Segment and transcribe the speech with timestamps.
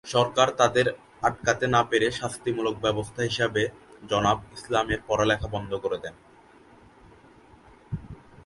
[0.05, 0.87] সরকার তাদের
[1.21, 3.63] আটকাতে না পেরে শাস্তি মুলক ব্যবস্থা হিসেবে
[4.09, 6.15] জনাব ইসলামের পড়ালেখা বন্ধ করে দেন।